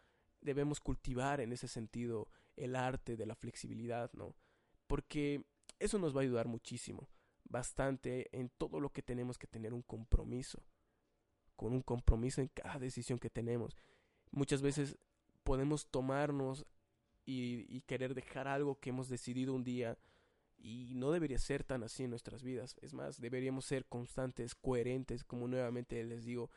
debemos 0.41 0.79
cultivar 0.79 1.41
en 1.41 1.53
ese 1.53 1.67
sentido 1.67 2.29
el 2.55 2.77
arte 2.77 3.17
de 3.17 3.27
la 3.27 3.35
flexibilidad, 3.35 4.13
¿no? 4.13 4.37
Porque 4.87 5.45
eso 5.81 5.99
nos 5.99 6.15
va 6.15 6.21
a 6.21 6.23
ayudar 6.23 6.47
muchísimo, 6.47 7.09
bastante 7.43 8.29
en 8.31 8.51
todo 8.51 8.79
lo 8.79 8.91
que 8.91 9.03
tenemos 9.03 9.37
que 9.37 9.49
tener 9.49 9.75
un 9.75 9.83
compromiso, 9.83 10.63
con 11.57 11.73
un 11.73 11.83
compromiso 11.83 12.41
en 12.41 12.47
cada 12.47 12.79
decisión 12.79 13.19
que 13.19 13.31
tenemos. 13.31 13.77
Muchas 14.31 14.63
veces 14.63 14.97
podemos 15.49 15.87
tomarnos 15.87 16.67
y, 17.25 17.65
y 17.75 17.81
querer 17.81 18.15
dejar 18.15 18.49
algo 18.49 18.79
que 18.79 18.91
hemos 18.91 19.09
decidido 19.09 19.55
un 19.55 19.65
día 19.65 19.97
y 20.59 20.93
no 20.95 21.11
debería 21.11 21.39
ser 21.39 21.65
tan 21.65 21.83
así 21.83 22.05
en 22.05 22.11
nuestras 22.11 22.43
vidas. 22.43 22.77
Es 22.83 22.93
más, 22.93 23.19
deberíamos 23.19 23.65
ser 23.65 23.87
constantes, 23.87 24.55
coherentes, 24.55 25.25
como 25.25 25.49
nuevamente 25.49 26.05
les 26.05 26.27
digo, 26.27 26.51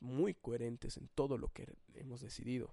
muy 0.00 0.32
coherentes 0.32 0.96
en 0.96 1.08
todo 1.08 1.36
lo 1.36 1.52
que 1.52 1.76
hemos 1.92 2.22
decidido. 2.22 2.72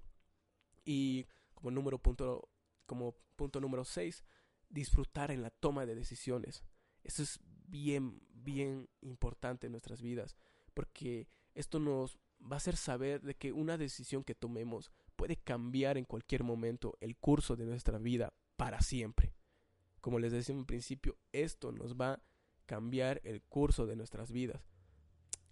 Y 0.86 1.28
como 1.54 1.72
número 1.72 1.98
punto 2.00 2.48
como 2.86 3.18
punto 3.36 3.60
número 3.60 3.84
6, 3.84 4.24
disfrutar 4.70 5.30
en 5.30 5.42
la 5.42 5.50
toma 5.50 5.86
de 5.86 5.96
decisiones. 5.96 6.64
Eso 7.04 7.22
es 7.22 7.42
bien, 7.68 8.22
bien 8.32 8.88
importante 9.02 9.68
en 9.68 9.74
nuestras 9.74 10.02
vidas, 10.02 10.38
porque 10.74 11.28
esto 11.54 11.80
nos 11.80 12.18
va 12.42 12.54
a 12.54 12.64
hacer 12.64 12.78
saber 12.78 13.22
de 13.24 13.36
que 13.36 13.52
una 13.52 13.78
decisión 13.78 14.24
que 14.24 14.36
tomemos 14.36 14.90
puede 15.16 15.38
cambiar 15.38 15.98
en 15.98 16.06
cualquier 16.06 16.44
momento 16.44 16.98
el 17.02 17.16
curso 17.18 17.56
de 17.56 17.66
nuestra 17.66 17.98
vida 17.98 18.34
para 18.56 18.82
siempre. 18.82 19.34
Como 20.02 20.20
les 20.20 20.32
decía 20.32 20.56
en 20.56 20.66
principio, 20.66 21.18
esto 21.32 21.72
nos 21.72 21.96
va 21.96 22.14
a 22.14 22.22
cambiar 22.66 23.22
el 23.24 23.42
curso 23.42 23.86
de 23.86 23.96
nuestras 23.96 24.32
vidas. 24.32 24.68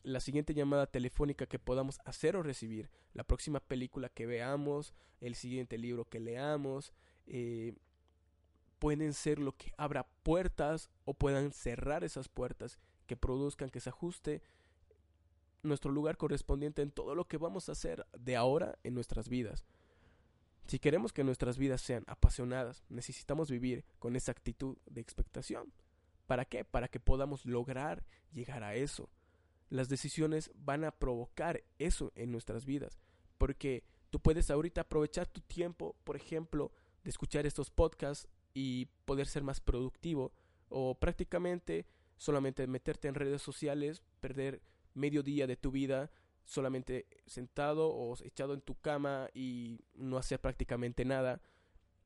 La 0.03 0.20
siguiente 0.20 0.53
llamada 0.53 0.88
telefónica 0.88 1.46
que 1.46 1.60
podamos 1.60 2.00
hacer 2.05 2.36
o 2.36 2.43
recibir, 2.43 2.89
la 3.13 3.24
próxima 3.24 3.62
película 3.62 4.10
que 4.10 4.25
veamos, 4.25 4.93
el 5.22 5.36
siguiente 5.36 5.77
libro 5.77 6.05
que 6.05 6.20
leamos, 6.20 6.93
eh, 7.25 7.74
pueden 8.79 9.13
ser 9.13 9.39
lo 9.39 9.55
que 9.55 9.72
abra 9.77 10.05
puertas 10.24 10.89
o 11.05 11.13
puedan 11.13 11.53
cerrar 11.53 12.03
esas 12.03 12.27
puertas 12.27 12.79
que 13.08 13.15
produzcan 13.15 13.70
que 13.70 13.79
se 13.79 13.89
ajuste 13.89 14.41
nuestro 15.63 15.91
lugar 15.91 16.17
correspondiente 16.17 16.82
en 16.82 16.91
todo 16.91 17.15
lo 17.15 17.27
que 17.27 17.38
vamos 17.38 17.67
a 17.67 17.72
hacer 17.72 18.05
de 18.17 18.36
ahora 18.36 18.77
en 18.84 18.93
nuestras 18.93 19.29
vidas. 19.29 19.65
Si 20.67 20.79
queremos 20.79 21.12
que 21.12 21.24
nuestras 21.24 21.58
vidas 21.58 21.82
sean 21.82 22.03
apasionadas, 22.08 22.84
necesitamos 22.89 23.50
vivir 23.50 23.84
con 24.00 24.15
esa 24.15 24.32
actitud 24.32 24.77
de 24.86 25.01
expectación. 25.01 25.74
¿Para 26.25 26.46
qué? 26.46 26.63
Para 26.63 26.88
que 26.88 27.00
podamos 27.00 27.46
lograr 27.46 28.05
llegar 28.32 28.63
a 28.63 28.75
eso. 28.75 29.10
Las 29.70 29.89
decisiones 29.89 30.51
van 30.55 30.84
a 30.84 30.91
provocar 30.91 31.63
eso 31.79 32.12
en 32.15 32.32
nuestras 32.32 32.65
vidas. 32.65 32.98
Porque 33.38 33.84
tú 34.10 34.20
puedes 34.20 34.50
ahorita 34.50 34.82
aprovechar 34.82 35.27
tu 35.27 35.41
tiempo, 35.41 35.96
por 36.03 36.15
ejemplo, 36.15 36.72
de 37.03 37.10
escuchar 37.10 37.46
estos 37.46 37.70
podcasts 37.70 38.27
y 38.53 38.86
poder 39.05 39.27
ser 39.27 39.43
más 39.43 39.60
productivo. 39.60 40.32
O 40.70 40.96
prácticamente 40.96 41.86
solamente 42.17 42.65
meterte 42.67 43.10
en 43.10 43.15
redes 43.15 43.41
sociales, 43.41 44.01
perder 44.22 44.62
medio 44.93 45.23
día 45.23 45.47
de 45.47 45.57
tu 45.57 45.71
vida 45.71 46.12
solamente 46.45 47.07
sentado 47.25 47.89
o 47.89 48.15
echado 48.23 48.53
en 48.53 48.62
tu 48.62 48.75
cama 48.79 49.29
y 49.33 49.79
no 49.95 50.17
hacer 50.17 50.39
prácticamente 50.39 51.05
nada 51.05 51.41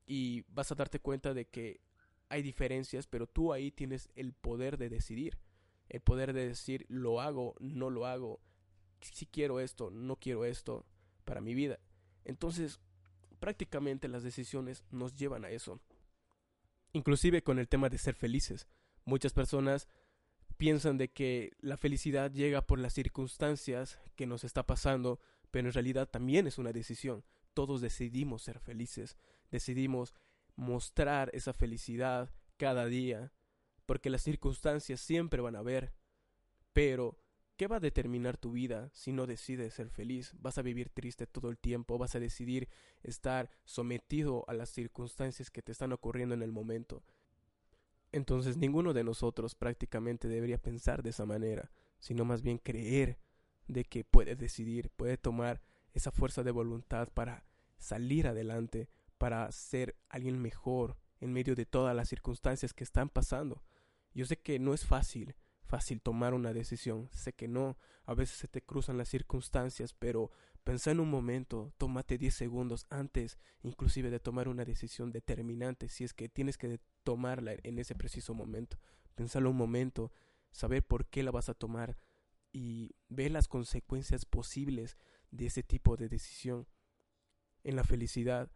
y 0.05 0.43
vas 0.49 0.71
a 0.71 0.75
darte 0.75 0.99
cuenta 0.99 1.33
de 1.33 1.47
que 1.47 1.81
hay 2.29 2.41
diferencias, 2.41 3.07
pero 3.07 3.27
tú 3.27 3.53
ahí 3.53 3.71
tienes 3.71 4.09
el 4.15 4.33
poder 4.33 4.77
de 4.77 4.89
decidir, 4.89 5.37
el 5.89 6.01
poder 6.01 6.33
de 6.33 6.47
decir 6.47 6.85
lo 6.89 7.21
hago, 7.21 7.55
no 7.59 7.89
lo 7.89 8.05
hago, 8.05 8.41
si 9.01 9.25
quiero 9.25 9.59
esto, 9.59 9.89
no 9.91 10.17
quiero 10.17 10.45
esto 10.45 10.85
para 11.25 11.41
mi 11.41 11.53
vida. 11.53 11.79
Entonces, 12.25 12.79
prácticamente 13.39 14.07
las 14.07 14.23
decisiones 14.23 14.83
nos 14.91 15.15
llevan 15.15 15.45
a 15.45 15.49
eso. 15.49 15.79
Inclusive 16.93 17.43
con 17.43 17.59
el 17.59 17.67
tema 17.67 17.89
de 17.89 17.97
ser 17.97 18.15
felices. 18.15 18.67
Muchas 19.05 19.33
personas 19.33 19.87
piensan 20.57 20.97
de 20.97 21.09
que 21.09 21.53
la 21.59 21.77
felicidad 21.77 22.31
llega 22.31 22.65
por 22.65 22.79
las 22.79 22.93
circunstancias 22.93 23.99
que 24.15 24.25
nos 24.25 24.43
está 24.43 24.65
pasando, 24.65 25.19
pero 25.51 25.67
en 25.67 25.73
realidad 25.73 26.09
también 26.09 26.47
es 26.47 26.57
una 26.57 26.73
decisión. 26.73 27.23
Todos 27.53 27.81
decidimos 27.81 28.41
ser 28.41 28.59
felices, 28.59 29.15
decidimos 29.51 30.13
mostrar 30.55 31.29
esa 31.33 31.53
felicidad 31.53 32.31
cada 32.57 32.87
día, 32.87 33.31
porque 33.85 34.09
las 34.09 34.23
circunstancias 34.23 34.99
siempre 34.99 35.41
van 35.41 35.55
a 35.55 35.59
haber. 35.59 35.93
Pero, 36.73 37.19
¿qué 37.55 37.67
va 37.67 37.77
a 37.77 37.79
determinar 37.79 38.37
tu 38.37 38.51
vida 38.51 38.89
si 38.93 39.11
no 39.11 39.27
decides 39.27 39.75
ser 39.75 39.89
feliz? 39.89 40.33
¿Vas 40.39 40.57
a 40.57 40.63
vivir 40.63 40.89
triste 40.89 41.27
todo 41.27 41.49
el 41.49 41.57
tiempo? 41.57 41.97
¿Vas 41.97 42.15
a 42.15 42.19
decidir 42.19 42.67
estar 43.03 43.49
sometido 43.63 44.43
a 44.47 44.53
las 44.53 44.69
circunstancias 44.69 45.49
que 45.49 45.61
te 45.61 45.71
están 45.71 45.93
ocurriendo 45.93 46.35
en 46.35 46.41
el 46.41 46.51
momento? 46.51 47.03
Entonces 48.17 48.57
ninguno 48.57 48.93
de 48.93 49.03
nosotros 49.03 49.53
prácticamente 49.53 50.27
debería 50.27 50.57
pensar 50.57 51.03
de 51.03 51.11
esa 51.11 51.25
manera, 51.25 51.69
sino 51.99 52.25
más 52.25 52.41
bien 52.41 52.57
creer 52.57 53.19
de 53.67 53.85
que 53.85 54.03
puede 54.03 54.35
decidir, 54.35 54.89
puede 54.89 55.17
tomar 55.17 55.61
esa 55.93 56.11
fuerza 56.11 56.41
de 56.41 56.49
voluntad 56.51 57.09
para 57.13 57.45
salir 57.77 58.27
adelante, 58.27 58.89
para 59.19 59.51
ser 59.51 59.95
alguien 60.09 60.41
mejor 60.41 60.97
en 61.19 61.31
medio 61.31 61.55
de 61.55 61.67
todas 61.67 61.95
las 61.95 62.09
circunstancias 62.09 62.73
que 62.73 62.83
están 62.83 63.07
pasando. 63.07 63.63
Yo 64.15 64.25
sé 64.25 64.37
que 64.37 64.57
no 64.57 64.73
es 64.73 64.83
fácil, 64.83 65.35
fácil 65.67 66.01
tomar 66.01 66.33
una 66.33 66.53
decisión, 66.53 67.09
sé 67.11 67.33
que 67.33 67.47
no, 67.47 67.77
a 68.05 68.13
veces 68.13 68.37
se 68.37 68.47
te 68.47 68.61
cruzan 68.61 68.97
las 68.97 69.09
circunstancias, 69.09 69.93
pero 69.93 70.31
Pensa 70.67 70.91
en 70.91 70.99
un 70.99 71.09
momento, 71.09 71.71
tómate 71.77 72.17
10 72.17 72.35
segundos 72.35 72.87
antes 72.89 73.37
inclusive 73.63 74.09
de 74.09 74.19
tomar 74.19 74.49
una 74.49 74.65
decisión 74.65 75.13
determinante, 75.13 75.87
si 75.87 76.03
es 76.03 76.13
que 76.13 76.27
tienes 76.27 76.57
que 76.57 76.81
tomarla 77.03 77.53
en 77.63 77.79
ese 77.79 77.95
preciso 77.95 78.33
momento. 78.33 78.77
Pensalo 79.15 79.49
un 79.49 79.55
momento, 79.55 80.11
saber 80.51 80.85
por 80.85 81.05
qué 81.05 81.23
la 81.23 81.31
vas 81.31 81.47
a 81.47 81.53
tomar 81.53 81.95
y 82.51 82.97
ver 83.07 83.31
las 83.31 83.47
consecuencias 83.47 84.25
posibles 84.25 84.97
de 85.31 85.45
ese 85.45 85.63
tipo 85.63 85.95
de 85.95 86.09
decisión. 86.09 86.67
En 87.63 87.77
la 87.77 87.85
felicidad, 87.85 88.51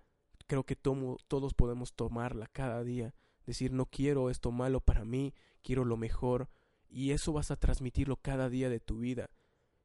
creo 0.47 0.65
que 0.65 0.75
todos 0.75 1.53
podemos 1.53 1.93
tomarla 1.93 2.47
cada 2.47 2.83
día, 2.83 3.15
decir 3.45 3.71
no 3.71 3.85
quiero 3.85 4.29
esto 4.29 4.51
malo 4.51 4.81
para 4.81 5.05
mí, 5.05 5.33
quiero 5.63 5.85
lo 5.85 5.95
mejor, 5.95 6.49
y 6.91 7.11
eso 7.11 7.33
vas 7.33 7.49
a 7.49 7.55
transmitirlo 7.55 8.17
cada 8.17 8.49
día 8.49 8.69
de 8.69 8.79
tu 8.79 8.99
vida. 8.99 9.29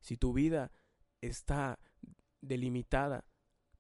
Si 0.01 0.17
tu 0.17 0.33
vida 0.33 0.73
está 1.21 1.79
delimitada 2.41 3.25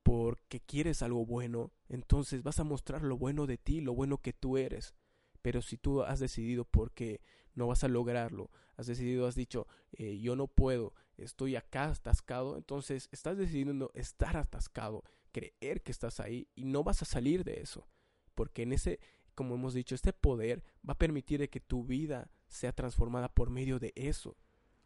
porque 0.03 0.61
quieres 0.61 1.03
algo 1.03 1.27
bueno, 1.27 1.73
entonces 1.89 2.45
vas 2.45 2.61
a 2.61 2.65
mostrar 2.65 3.03
lo 3.03 3.19
bueno 3.19 3.47
de 3.47 3.59
ti, 3.59 3.81
lo 3.81 3.95
bueno 3.95 4.19
que 4.19 4.33
tú 4.33 4.57
eres. 4.57 4.95
Pero 5.43 5.61
si 5.63 5.77
tú 5.77 6.03
has 6.03 6.21
decidido 6.21 6.65
porque 6.65 7.21
no 7.55 7.67
vas 7.67 7.83
a 7.83 7.89
lograrlo, 7.89 8.51
has 8.77 8.87
decidido, 8.87 9.27
has 9.27 9.35
dicho, 9.35 9.67
eh, 9.93 10.19
yo 10.19 10.37
no 10.37 10.47
puedo, 10.47 10.95
estoy 11.17 11.57
acá 11.57 11.91
atascado, 11.91 12.57
entonces 12.57 13.09
estás 13.11 13.37
decidiendo 13.37 13.91
estar 13.95 14.37
atascado, 14.37 15.03
creer 15.33 15.83
que 15.83 15.93
estás 15.93 16.21
ahí 16.21 16.49
y 16.55 16.65
no 16.65 16.85
vas 16.85 17.03
a 17.03 17.07
salir 17.07 17.43
de 17.43 17.61
eso. 17.61 17.89
Porque 18.35 18.63
en 18.63 18.73
ese, 18.73 19.01
como 19.35 19.55
hemos 19.55 19.75
dicho, 19.75 19.95
este 19.95 20.13
poder 20.13 20.63
va 20.89 20.93
a 20.93 20.99
permitir 20.99 21.49
que 21.49 21.61
tu 21.61 21.85
vida 21.85 22.31
sea 22.49 22.73
transformada 22.73 23.29
por 23.29 23.51
medio 23.51 23.79
de 23.79 23.93
eso. 23.97 24.37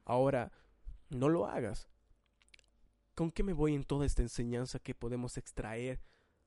Ahora, 0.04 0.52
no 1.08 1.28
lo 1.28 1.46
hagas, 1.46 1.88
¿Con 3.20 3.30
qué 3.30 3.42
me 3.42 3.52
voy 3.52 3.74
en 3.74 3.84
toda 3.84 4.06
esta 4.06 4.22
enseñanza 4.22 4.78
que 4.78 4.94
podemos 4.94 5.36
extraer 5.36 6.00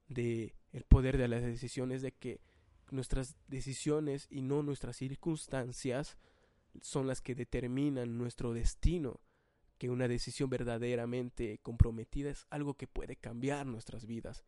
de 0.08 0.55
el 0.72 0.86
poder 0.86 1.20
de 1.20 1.27
las 1.27 1.43
decisiones 1.43 2.01
de 2.01 2.13
que 2.13 2.41
nuestras 2.89 3.36
decisiones 3.48 4.25
y 4.32 4.41
no 4.41 4.63
nuestras 4.63 4.98
circunstancias 4.98 6.17
son 6.82 7.05
las 7.05 7.22
que 7.22 7.36
determinan 7.36 8.17
nuestro 8.17 8.53
destino? 8.53 9.22
Que 9.77 9.91
una 9.91 10.08
decisión 10.08 10.50
verdaderamente 10.50 11.60
comprometida 11.60 12.32
es 12.32 12.48
algo 12.50 12.74
que 12.74 12.88
puede 12.88 13.17
cambiar 13.17 13.67
nuestras 13.67 14.08
vidas. 14.08 14.43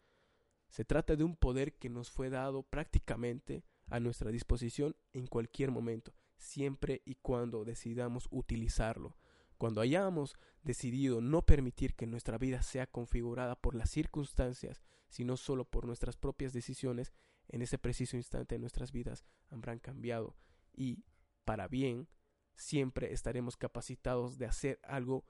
Se 0.70 0.84
trata 0.84 1.16
de 1.16 1.24
un 1.24 1.36
poder 1.36 1.78
que 1.78 1.92
nos 1.92 2.10
fue 2.10 2.32
dado 2.32 2.64
prácticamente 2.64 3.64
a 3.86 4.00
nuestra 4.00 4.32
disposición 4.32 4.96
en 5.14 5.28
cualquier 5.28 5.70
momento, 5.70 6.12
siempre 6.38 7.02
y 7.06 7.16
cuando 7.16 7.66
decidamos 7.66 8.28
utilizarlo. 8.32 9.18
Cuando 9.58 9.82
hayamos 9.82 10.36
decidido 10.64 11.22
no 11.22 11.46
permitir 11.46 11.96
que 11.96 12.08
nuestra 12.08 12.38
vida 12.38 12.62
sea 12.62 12.88
configurada 12.88 13.56
por 13.56 13.76
las 13.76 13.90
circunstancias, 13.90 14.84
sino 15.10 15.38
solo 15.38 15.66
por 15.66 15.86
nuestras 15.86 16.18
propias 16.18 16.52
decisiones, 16.52 17.14
en 17.48 17.62
ese 17.62 17.78
preciso 17.78 18.18
instante 18.18 18.60
nuestras 18.60 18.92
vidas 18.92 19.24
habrán 19.50 19.80
cambiado 19.80 20.36
y, 20.74 21.04
para 21.46 21.68
bien, 21.68 22.08
siempre 22.56 23.14
estaremos 23.14 23.58
capacitados 23.58 24.38
de 24.38 24.46
hacer 24.46 24.80
algo 24.84 25.26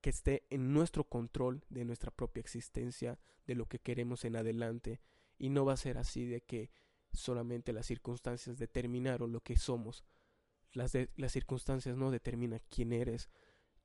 que 0.00 0.10
esté 0.10 0.44
en 0.50 0.72
nuestro 0.72 1.04
control 1.04 1.64
de 1.68 1.84
nuestra 1.84 2.10
propia 2.10 2.40
existencia, 2.40 3.18
de 3.46 3.54
lo 3.54 3.66
que 3.66 3.78
queremos 3.78 4.24
en 4.24 4.36
adelante, 4.36 5.00
y 5.38 5.50
no 5.50 5.64
va 5.64 5.74
a 5.74 5.78
ser 5.78 5.98
así 5.98 6.24
de 6.26 6.42
que 6.42 6.70
solamente 7.14 7.72
las 7.72 7.86
circunstancias 7.86 8.58
determinaron 8.58 9.32
lo 9.32 9.40
que 9.40 9.56
somos, 9.56 10.04
las, 10.74 10.92
las 11.16 11.32
circunstancias 11.32 11.96
no 11.96 12.10
determinan 12.10 12.60
quién 12.68 12.92
eres. 12.92 13.30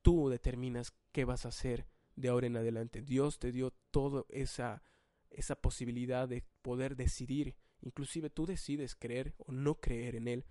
Tú 0.02 0.28
determinas 0.28 0.92
qué 1.12 1.24
vas 1.24 1.46
a 1.46 1.50
hacer 1.50 1.86
de 2.16 2.28
ahora 2.28 2.46
en 2.48 2.56
adelante. 2.56 3.00
Dios 3.00 3.38
te 3.38 3.52
dio 3.52 3.70
toda 3.90 4.24
esa, 4.28 4.82
esa 5.30 5.54
posibilidad 5.56 6.28
de 6.28 6.44
poder 6.62 6.96
decidir. 6.96 7.54
Inclusive 7.80 8.28
tú 8.28 8.44
decides 8.44 8.94
creer 8.96 9.34
o 9.38 9.52
no 9.52 9.80
creer 9.80 10.16
en 10.16 10.28
Él. 10.28 10.44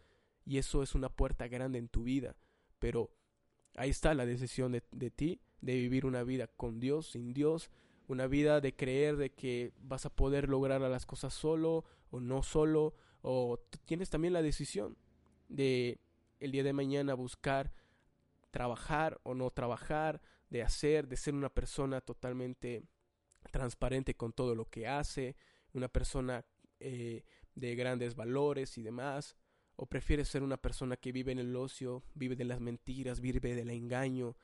Y 0.46 0.58
eso 0.58 0.82
es 0.82 0.96
una 0.96 1.10
puerta 1.10 1.48
grande 1.48 1.78
en 1.78 1.90
tu 1.90 2.04
vida. 2.04 2.36
Pero 2.80 3.12
ahí 3.76 3.90
está 3.90 4.14
la 4.14 4.26
decisión 4.26 4.72
de, 4.72 4.84
de 4.92 5.12
ti, 5.12 5.42
de 5.62 5.76
vivir 5.76 6.06
una 6.06 6.24
vida 6.24 6.48
con 6.48 6.80
Dios, 6.80 7.12
sin 7.12 7.34
Dios, 7.34 7.70
una 8.08 8.28
vida 8.28 8.62
de 8.62 8.76
creer 8.76 9.18
de 9.18 9.32
que 9.32 9.74
vas 9.78 10.06
a 10.06 10.16
poder 10.16 10.48
lograr 10.48 10.82
las 10.82 11.06
cosas 11.06 11.34
solo 11.34 11.86
o 12.12 12.20
no 12.20 12.44
solo, 12.44 12.96
o 13.22 13.60
tienes 13.86 14.10
también 14.10 14.34
la 14.34 14.42
decisión 14.42 14.98
de 15.48 16.00
el 16.40 16.52
día 16.52 16.64
de 16.64 16.74
mañana 16.74 17.14
buscar 17.14 17.74
trabajar 18.52 19.20
o 19.24 19.34
no 19.34 19.52
trabajar, 19.52 20.22
de 20.50 20.64
hacer, 20.64 21.08
de 21.08 21.18
ser 21.18 21.36
una 21.36 21.50
persona 21.50 22.02
totalmente 22.02 22.84
transparente 23.52 24.16
con 24.16 24.34
todo 24.34 24.56
lo 24.56 24.66
que 24.66 24.88
hace, 24.88 25.36
una 25.74 25.88
persona 25.88 26.46
eh, 26.80 27.24
de 27.56 27.76
grandes 27.76 28.16
valores 28.16 28.78
y 28.78 28.82
demás, 28.84 29.36
o 29.76 29.86
prefieres 29.86 30.28
ser 30.28 30.44
una 30.44 30.58
persona 30.58 30.98
que 30.98 31.12
vive 31.12 31.32
en 31.32 31.40
el 31.40 31.56
ocio, 31.56 32.04
vive 32.14 32.36
de 32.36 32.46
las 32.46 32.60
mentiras, 32.60 33.22
vive 33.22 33.56
del 33.56 33.70
engaño. 33.70 34.36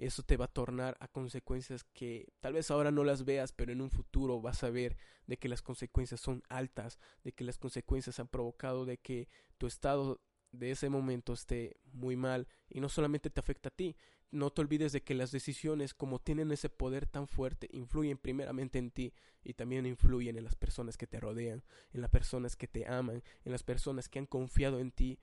Eso 0.00 0.22
te 0.22 0.38
va 0.38 0.46
a 0.46 0.52
tornar 0.52 0.96
a 1.00 1.08
consecuencias 1.08 1.84
que 1.84 2.32
tal 2.40 2.54
vez 2.54 2.70
ahora 2.70 2.90
no 2.90 3.04
las 3.04 3.26
veas, 3.26 3.52
pero 3.52 3.70
en 3.70 3.82
un 3.82 3.90
futuro 3.90 4.40
vas 4.40 4.64
a 4.64 4.70
ver 4.70 4.96
de 5.26 5.38
que 5.38 5.48
las 5.48 5.60
consecuencias 5.60 6.20
son 6.20 6.42
altas, 6.48 6.98
de 7.22 7.32
que 7.32 7.44
las 7.44 7.58
consecuencias 7.58 8.18
han 8.18 8.28
provocado 8.28 8.86
de 8.86 8.96
que 8.96 9.28
tu 9.58 9.66
estado 9.66 10.22
de 10.52 10.70
ese 10.70 10.88
momento 10.88 11.34
esté 11.34 11.76
muy 11.92 12.16
mal 12.16 12.48
y 12.70 12.80
no 12.80 12.88
solamente 12.88 13.28
te 13.28 13.40
afecta 13.40 13.68
a 13.68 13.74
ti, 13.74 13.94
no 14.30 14.50
te 14.50 14.62
olvides 14.62 14.92
de 14.92 15.02
que 15.02 15.14
las 15.14 15.32
decisiones 15.32 15.92
como 15.92 16.18
tienen 16.18 16.50
ese 16.50 16.70
poder 16.70 17.06
tan 17.06 17.28
fuerte 17.28 17.68
influyen 17.70 18.16
primeramente 18.16 18.78
en 18.78 18.90
ti 18.90 19.12
y 19.42 19.52
también 19.52 19.84
influyen 19.84 20.38
en 20.38 20.44
las 20.44 20.56
personas 20.56 20.96
que 20.96 21.06
te 21.06 21.20
rodean, 21.20 21.62
en 21.92 22.00
las 22.00 22.10
personas 22.10 22.56
que 22.56 22.68
te 22.68 22.86
aman, 22.86 23.22
en 23.44 23.52
las 23.52 23.64
personas 23.64 24.08
que 24.08 24.18
han 24.18 24.26
confiado 24.26 24.78
en 24.78 24.92
ti 24.92 25.18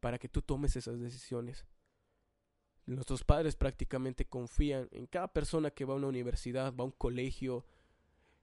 para 0.00 0.18
que 0.18 0.30
tú 0.30 0.40
tomes 0.40 0.76
esas 0.76 0.98
decisiones. 0.98 1.66
Nuestros 2.86 3.24
padres 3.24 3.56
prácticamente 3.56 4.26
confían 4.26 4.88
en 4.90 5.06
cada 5.06 5.28
persona 5.28 5.70
que 5.70 5.86
va 5.86 5.94
a 5.94 5.96
una 5.96 6.08
universidad, 6.08 6.74
va 6.74 6.82
a 6.82 6.86
un 6.86 6.92
colegio, 6.92 7.64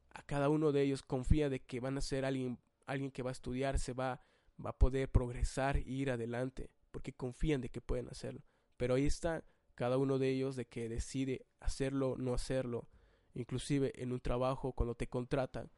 a 0.10 0.24
cada 0.24 0.50
uno 0.50 0.71
de 0.71 0.81
ellos 0.81 1.03
confía 1.03 1.48
de 1.50 1.60
que 1.60 1.79
van 1.79 1.98
a 1.98 2.01
ser 2.01 2.25
alguien, 2.25 2.57
alguien 2.88 3.12
que 3.12 3.21
va 3.21 3.29
a 3.29 3.33
estudiar, 3.33 3.77
se 3.77 3.93
va, 3.93 4.21
va 4.63 4.71
a 4.71 4.77
poder 4.79 5.10
progresar 5.12 5.77
e 5.77 5.83
ir 5.86 6.10
adelante, 6.10 6.71
porque 6.89 7.13
confían 7.13 7.62
de 7.62 7.69
que 7.69 7.81
pueden 7.81 8.10
hacerlo. 8.10 8.41
Pero 8.77 8.95
ahí 8.95 9.05
está 9.05 9.43
cada 9.75 10.00
uno 10.00 10.17
de 10.17 10.29
ellos 10.29 10.55
de 10.55 10.65
que 10.65 10.89
decide 10.89 11.45
hacerlo 11.60 12.13
o 12.13 12.17
no 12.17 12.33
hacerlo, 12.33 12.88
inclusive 13.36 13.93
en 14.01 14.12
un 14.12 14.21
trabajo 14.21 14.74
cuando 14.74 14.95
te 14.95 15.07
contratan. 15.07 15.69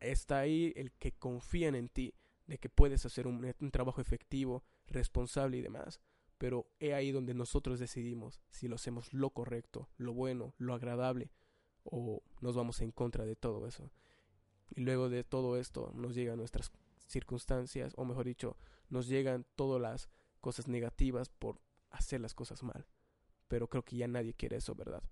Está 0.00 0.40
ahí 0.40 0.72
el 0.74 0.90
que 0.92 1.12
confían 1.12 1.76
en 1.76 1.88
ti, 1.88 2.12
de 2.48 2.58
que 2.58 2.68
puedes 2.68 3.06
hacer 3.06 3.28
un, 3.28 3.54
un 3.60 3.70
trabajo 3.70 4.00
efectivo, 4.00 4.64
responsable 4.88 5.58
y 5.58 5.62
demás 5.62 6.00
pero 6.38 6.66
he 6.78 6.94
ahí 6.94 7.10
donde 7.10 7.34
nosotros 7.34 7.78
decidimos 7.78 8.40
si 8.48 8.68
lo 8.68 8.76
hacemos 8.76 9.12
lo 9.12 9.30
correcto, 9.30 9.88
lo 9.96 10.14
bueno, 10.14 10.54
lo 10.58 10.74
agradable, 10.74 11.30
o 11.84 12.22
nos 12.40 12.56
vamos 12.56 12.80
en 12.80 12.92
contra 12.92 13.24
de 13.24 13.36
todo 13.36 13.66
eso. 13.66 13.90
Y 14.70 14.82
luego 14.82 15.08
de 15.08 15.24
todo 15.24 15.58
esto 15.58 15.92
nos 15.94 16.14
llegan 16.14 16.38
nuestras 16.38 16.70
circunstancias, 17.06 17.92
o 17.96 18.04
mejor 18.04 18.26
dicho, 18.26 18.56
nos 18.88 19.08
llegan 19.08 19.46
todas 19.56 19.80
las 19.80 20.08
cosas 20.40 20.68
negativas 20.68 21.28
por 21.28 21.60
hacer 21.90 22.20
las 22.20 22.34
cosas 22.34 22.62
mal. 22.62 22.86
Pero 23.48 23.68
creo 23.68 23.84
que 23.84 23.96
ya 23.96 24.06
nadie 24.06 24.34
quiere 24.34 24.56
eso, 24.56 24.74
¿verdad? 24.74 25.02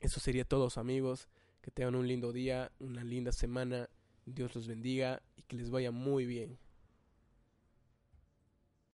Eso 0.00 0.20
sería 0.20 0.44
todo, 0.44 0.68
amigos. 0.76 1.28
Que 1.62 1.70
tengan 1.70 1.94
un 1.96 2.06
lindo 2.06 2.32
día, 2.32 2.70
una 2.78 3.02
linda 3.02 3.32
semana. 3.32 3.88
Dios 4.26 4.54
los 4.54 4.68
bendiga 4.68 5.22
y 5.36 5.42
que 5.42 5.56
les 5.56 5.70
vaya 5.70 5.90
muy 5.90 6.26
bien. 6.26 6.58